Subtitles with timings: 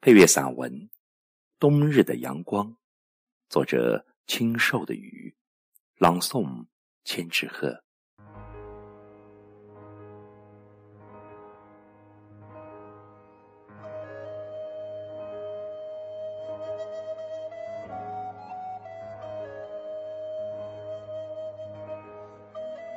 [0.00, 0.72] 配乐散文
[1.58, 2.66] 《冬日的阳光》，
[3.48, 5.34] 作者清瘦的雨，
[5.96, 6.66] 朗诵
[7.02, 7.82] 千纸鹤。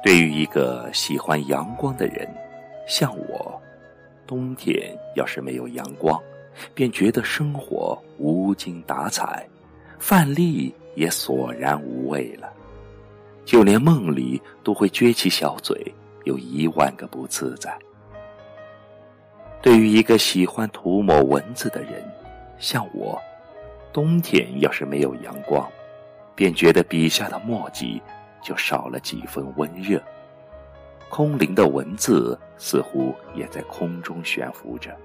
[0.03, 2.31] 对于一个喜欢阳光的人，
[2.87, 3.59] 像我，
[4.27, 6.21] 冬天要是没有阳光，
[6.73, 9.47] 便觉得生活无精打采，
[9.99, 12.51] 饭粒也索然无味了，
[13.45, 15.93] 就连梦里都会撅起小嘴，
[16.23, 17.75] 有一万个不自在。
[19.61, 22.03] 对于一个喜欢涂抹文字的人，
[22.59, 23.19] 像我，
[23.93, 25.67] 冬天要是没有阳光，
[26.35, 28.01] 便觉得笔下的墨迹。
[28.43, 30.01] 就少了几分温热，
[31.11, 34.97] 空灵的文字似乎也在空中悬浮着，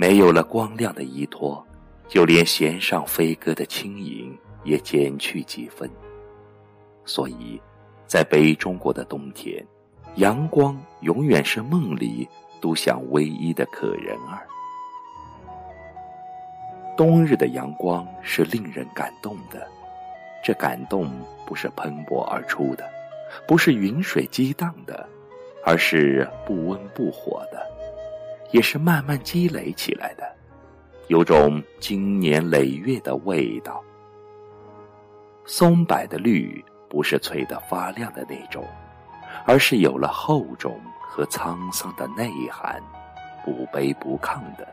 [0.00, 1.62] 没有了光亮的依托，
[2.08, 4.34] 就连弦上飞歌的轻盈
[4.64, 5.90] 也减去几分。
[7.04, 7.60] 所以，
[8.06, 9.62] 在北中国的冬天，
[10.14, 12.26] 阳光永远是梦里
[12.62, 14.48] 独享唯一的可人儿。
[16.96, 19.68] 冬日的阳光是令人感动的。
[20.42, 21.10] 这感动
[21.44, 22.90] 不是喷薄而出的，
[23.46, 25.06] 不是云水激荡的，
[25.62, 27.70] 而是不温不火的，
[28.52, 30.24] 也是慢慢积累起来的，
[31.08, 33.82] 有种经年累月的味道。
[35.44, 38.66] 松柏的绿不是翠得发亮的那种，
[39.46, 42.82] 而是有了厚重和沧桑的内涵，
[43.44, 44.66] 不卑不亢的。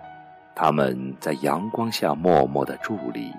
[0.56, 3.32] 它们在阳光下默默的伫立，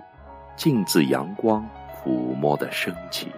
[0.56, 1.68] 静自阳光。
[2.00, 3.28] 抚摸的深情，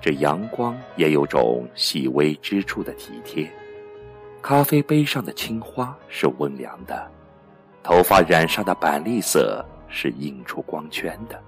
[0.00, 3.48] 这阳光也有种细微之处的体贴。
[4.48, 7.06] 咖啡杯上的青花是温凉的，
[7.82, 11.38] 头发染上的板栗色是映出光圈的，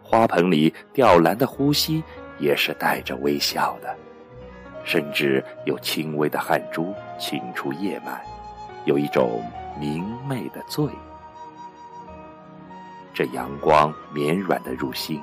[0.00, 2.04] 花盆里吊兰的呼吸
[2.38, 3.92] 也是带着微笑的，
[4.84, 8.24] 甚至有轻微的汗珠沁出叶脉，
[8.84, 9.42] 有一种
[9.76, 10.88] 明媚的醉。
[13.12, 15.20] 这阳光绵软的入心，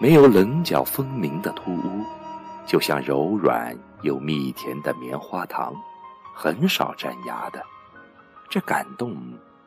[0.00, 2.04] 没有棱角分明的突兀，
[2.66, 3.72] 就像柔软
[4.02, 5.72] 又蜜甜的棉花糖，
[6.38, 7.64] 很少粘牙的。
[8.50, 9.16] 这感动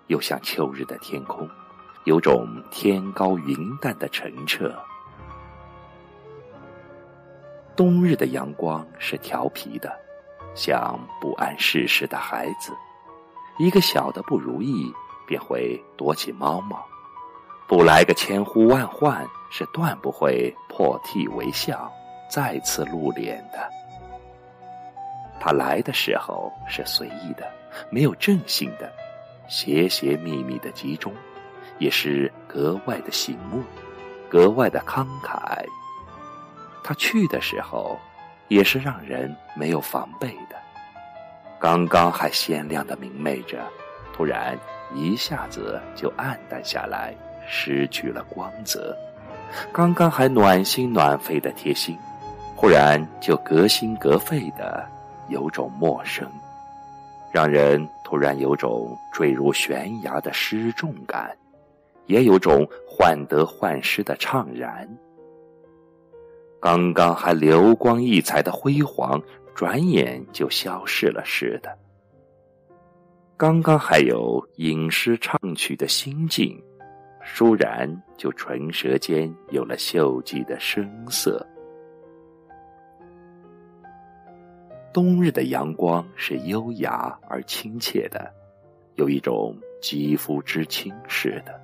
[0.06, 1.50] 又像秋日的天空，
[2.04, 4.72] 有种天高云淡的澄澈。
[7.76, 9.92] 冬日的阳光是调皮的，
[10.54, 12.72] 像不谙世事的孩子，
[13.58, 14.94] 一个小的不如意
[15.26, 16.86] 便会躲起猫猫。
[17.68, 21.92] 不来个千呼万唤，是断不会破涕为笑，
[22.30, 23.79] 再次露脸的。
[25.40, 27.50] 他来的时候是随意的，
[27.90, 28.92] 没有正性的，
[29.48, 31.14] 斜斜密密的集中，
[31.78, 33.64] 也是格外的醒目，
[34.30, 35.64] 格外的慷慨。
[36.84, 37.98] 他去的时候，
[38.48, 40.56] 也是让人没有防备的。
[41.60, 43.60] 刚刚还鲜亮的明媚着，
[44.14, 44.58] 突然
[44.94, 47.16] 一下子就暗淡下来。
[47.52, 48.96] 失去了光泽，
[49.74, 51.98] 刚刚还暖心暖肺的贴心，
[52.56, 54.88] 忽然就隔心隔肺的
[55.30, 56.28] 有种陌生，
[57.32, 61.36] 让人突然有种坠入悬崖的失重感，
[62.06, 64.88] 也有种患得患失的怅然。
[66.60, 69.22] 刚刚还流光溢彩的辉煌，
[69.56, 71.78] 转眼就消逝了似的。
[73.38, 76.62] 刚刚还有吟诗唱曲的心境。
[77.36, 81.46] 倏然就唇舌间有了锈迹的声色。
[85.00, 88.30] 冬日的阳光是优雅而亲切的，
[88.96, 91.58] 有一种肌肤之亲似的，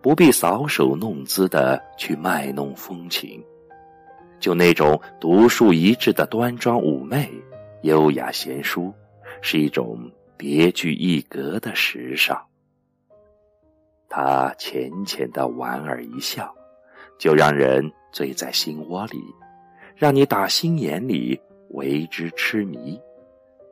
[0.00, 3.40] 不必搔首弄姿的去卖弄风情，
[4.40, 7.30] 就那种独树一帜的端庄妩媚、
[7.82, 8.92] 优雅贤淑，
[9.40, 12.36] 是一种别具一格的时尚。
[14.08, 16.52] 他浅浅的莞尔一笑，
[17.20, 19.22] 就让人醉在心窝里，
[19.94, 21.40] 让你打心眼里
[21.72, 23.00] 为之痴迷，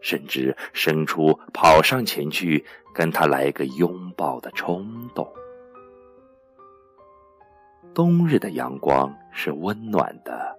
[0.01, 2.65] 甚至生出跑上前去
[2.95, 5.27] 跟他来个拥抱的冲动。
[7.95, 10.57] 冬日的阳光是温暖的，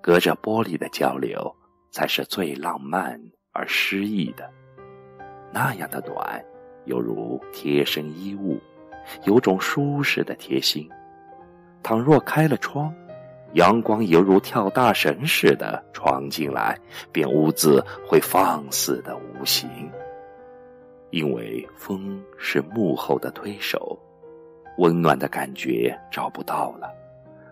[0.00, 1.54] 隔着玻璃的交流
[1.90, 3.20] 才是最浪漫
[3.52, 4.50] 而诗意的。
[5.52, 6.44] 那样的暖，
[6.86, 8.60] 犹如贴身衣物。
[9.24, 10.88] 有种舒适的贴心，
[11.82, 12.90] 倘若开了窗，
[13.54, 16.78] 阳光犹如跳大神似的闯进来，
[17.12, 19.68] 便屋子会放肆的无形。
[21.10, 23.96] 因为风是幕后的推手，
[24.78, 26.92] 温暖的感觉找不到了，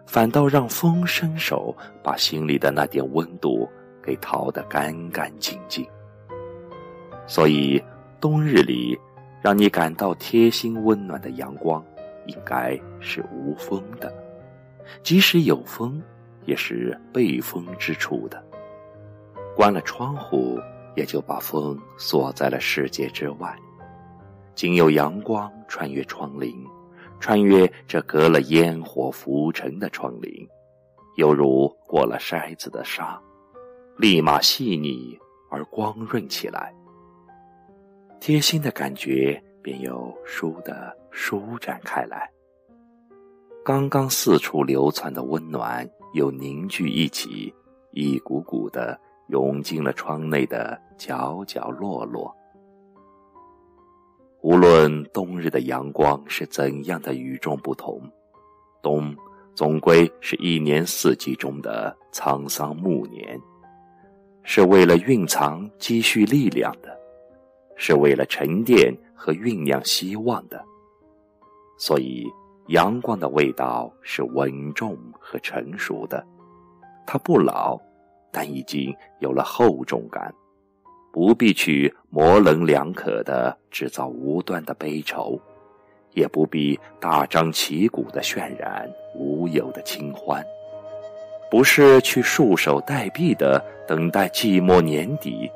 [0.04, 1.72] 反倒让风伸手
[2.02, 3.69] 把心里的那点温度
[4.02, 5.87] 给掏得干干净净。
[7.28, 7.81] 所以，
[8.20, 8.99] 冬日里
[9.40, 11.84] 让你感到贴心温暖的阳光，
[12.26, 14.12] 应该是无风的，
[15.02, 16.02] 即使有风，
[16.44, 18.43] 也是背风之处的。
[19.56, 20.58] 关了窗户。
[20.94, 23.58] 也就把风锁在了世界之外，
[24.55, 26.55] 仅有阳光穿越窗棂，
[27.19, 30.46] 穿越这隔了烟火浮尘的窗棂，
[31.17, 33.19] 犹如过了筛子的纱，
[33.96, 35.19] 立马细腻
[35.50, 36.75] 而光润起来。
[38.20, 42.31] 贴心的感觉便又舒的舒展开来。
[43.64, 47.53] 刚刚四处流窜的温暖又凝聚一起，
[47.93, 48.99] 一股股的。
[49.29, 52.31] 涌进了窗内的角角落落。
[54.43, 58.03] 无论冬日的阳光是怎样的与众不同，
[58.82, 59.17] 冬
[59.55, 63.41] 总归是一年四季中的沧桑暮年，
[64.43, 66.94] 是为了蕴藏积蓄力量的，
[67.75, 70.62] 是为了沉淀和酝酿希望的。
[71.79, 72.26] 所以，
[72.69, 76.25] 阳光的味道是稳重和成熟的，
[77.06, 77.81] 它不老。
[78.35, 80.32] 但已经有了厚重感，
[81.12, 85.38] 不必去模棱两可的制造无端的悲愁，
[86.12, 90.43] 也不必大张旗鼓的渲染无有的清欢，
[91.50, 95.50] 不是去束手待毙的等待寂寞年底，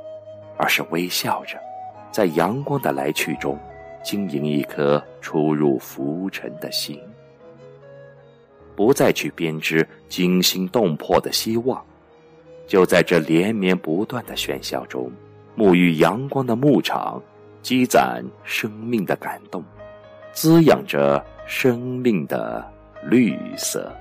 [0.59, 1.59] 而是微笑着，
[2.13, 3.59] 在阳光的来去中，
[4.03, 7.01] 经营一颗出入浮尘的心，
[8.77, 11.85] 不再去编织惊心动魄的希望。
[12.65, 15.11] 就在这连绵不断的喧嚣中，
[15.57, 17.21] 沐浴阳光的牧场，
[17.61, 19.65] 积攒生命的感动，
[20.33, 22.65] 滋养着生命的
[23.03, 23.93] 绿色。